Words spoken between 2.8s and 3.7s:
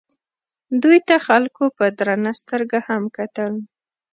هم کتل.